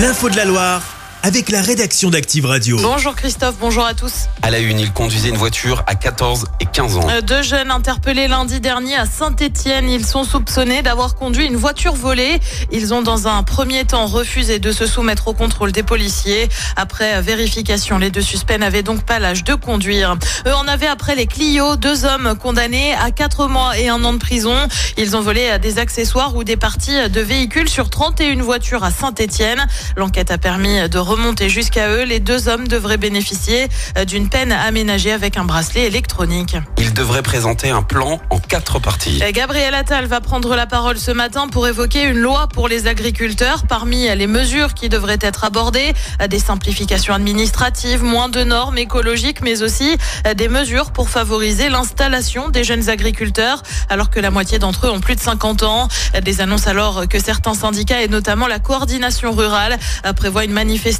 [0.00, 0.89] L'info de la Loire
[1.22, 2.78] avec la rédaction d'Active Radio.
[2.80, 4.26] Bonjour Christophe, bonjour à tous.
[4.42, 7.08] À la une, il conduisait une voiture à 14 et 15 ans.
[7.10, 9.90] Euh, Deux jeunes interpellés lundi dernier à Saint-Étienne.
[9.90, 12.40] Ils sont soupçonnés d'avoir conduit une voiture volée.
[12.72, 16.48] Ils ont dans un premier temps refusé de se soumettre au contrôle des policiers.
[16.76, 20.16] Après vérification, les deux suspects n'avaient donc pas l'âge de conduire.
[20.46, 24.14] Eux en avaient après les Clio, deux hommes condamnés à 4 mois et un an
[24.14, 24.56] de prison.
[24.96, 29.66] Ils ont volé des accessoires ou des parties de véhicules sur 31 voitures à Saint-Étienne.
[29.96, 32.04] L'enquête a permis de remonter jusqu'à eux.
[32.04, 33.68] Les deux hommes devraient bénéficier
[34.06, 36.56] d'une peine aménagée avec un bracelet électronique.
[36.78, 39.20] Il devrait présenter un plan en quatre parties.
[39.32, 43.64] Gabriel Attal va prendre la parole ce matin pour évoquer une loi pour les agriculteurs.
[43.68, 45.92] Parmi les mesures qui devraient être abordées,
[46.28, 49.96] des simplifications administratives, moins de normes écologiques, mais aussi
[50.36, 55.00] des mesures pour favoriser l'installation des jeunes agriculteurs, alors que la moitié d'entre eux ont
[55.00, 55.88] plus de 50 ans.
[56.22, 59.76] Des annonces alors que certains syndicats et notamment la coordination rurale
[60.14, 60.99] prévoient une manifestation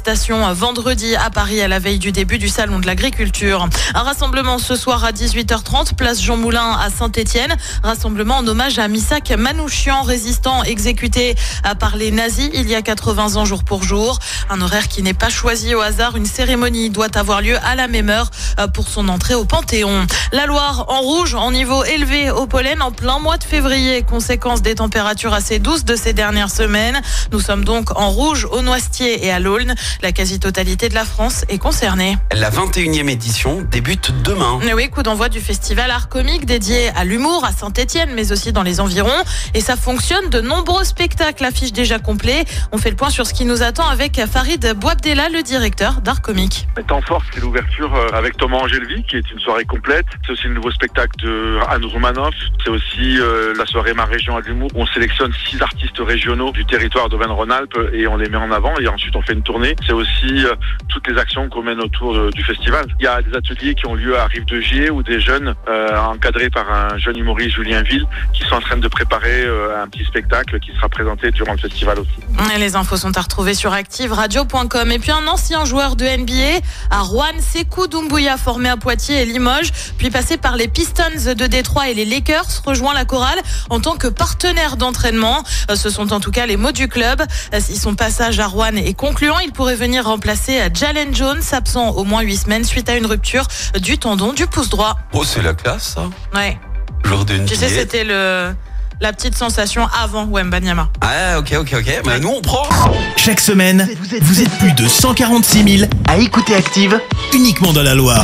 [0.53, 3.67] vendredi à Paris à la veille du début du salon de l'agriculture.
[3.93, 7.55] Un rassemblement ce soir à 18h30, place Jean Moulin à Saint-Étienne.
[7.83, 11.35] Rassemblement en hommage à Missak Manouchian, résistant exécuté
[11.79, 14.17] par les nazis il y a 80 ans jour pour jour.
[14.49, 16.15] Un horaire qui n'est pas choisi au hasard.
[16.15, 18.31] Une cérémonie doit avoir lieu à la même heure
[18.73, 20.07] pour son entrée au Panthéon.
[20.31, 24.61] La Loire en rouge, en niveau élevé au pollen en plein mois de février, conséquence
[24.61, 26.99] des températures assez douces de ces dernières semaines.
[27.31, 29.75] Nous sommes donc en rouge au Noisetier et à l'Aulne.
[30.01, 32.17] La quasi-totalité de la France est concernée.
[32.33, 34.59] La 21e édition débute demain.
[34.75, 38.63] Oui, coup d'envoi du festival Art Comique dédié à l'humour à Saint-Etienne, mais aussi dans
[38.63, 39.09] les environs.
[39.53, 40.29] Et ça fonctionne.
[40.29, 42.45] De nombreux spectacles affichent déjà complet.
[42.71, 46.21] On fait le point sur ce qui nous attend avec Farid Bouabdella, le directeur d'Art
[46.21, 46.67] Comique.
[46.87, 50.05] Temps fort, c'est l'ouverture euh, avec Thomas Angelvi, qui est une soirée complète.
[50.25, 52.33] C'est aussi le nouveau spectacle de Anne Roumanoff.
[52.63, 54.69] C'est aussi euh, la soirée Ma Région à l'humour.
[54.75, 58.73] On sélectionne six artistes régionaux du territoire d'Auvergne-Rhône-Alpes et on les met en avant.
[58.79, 59.75] Et ensuite, on fait une tournée.
[59.85, 60.55] C'est aussi euh,
[60.89, 62.85] toutes les actions qu'on mène autour du festival.
[62.99, 65.53] Il y a des ateliers qui ont lieu à Rive de Gier où des jeunes,
[65.67, 69.81] euh, encadrés par un jeune humoriste, Julien Ville, qui sont en train de préparer euh,
[69.81, 72.11] un petit spectacle qui sera présenté durant le festival aussi.
[72.59, 74.91] Les infos sont à retrouver sur activeradio.com.
[74.91, 79.25] Et puis un ancien joueur de NBA à Rouen, Sekou Doumbouya, formé à Poitiers et
[79.25, 83.39] Limoges, puis passé par les Pistons de Détroit et les Lakers, rejoint la chorale
[83.69, 85.43] en tant que partenaire d'entraînement.
[85.73, 87.21] Ce sont en tout cas les mots du club.
[87.59, 92.03] Si son passage à Rouen est concluant, il pourrait venir remplacer Jalen Jones, absent au
[92.03, 93.47] moins huit semaines suite à une rupture
[93.79, 94.97] du tendon du pouce droit.
[95.13, 96.09] Oh, c'est la classe, ça.
[96.33, 96.57] Ouais.
[97.03, 98.53] Joueur de Tu sais, c'était le
[99.01, 100.89] la petite sensation avant Wembanyama.
[101.01, 102.01] Ah, ok, ok, ok.
[102.05, 102.69] Mais nous, on prend.
[103.17, 103.89] Chaque semaine,
[104.21, 106.99] vous êtes plus de 146 000 à écouter Active
[107.33, 108.23] uniquement dans la Loire.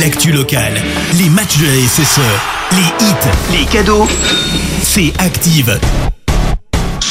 [0.00, 0.80] L'actu locale,
[1.18, 2.20] les matchs de la SSE,
[2.72, 4.06] les hits, les cadeaux,
[4.82, 5.80] c'est Active.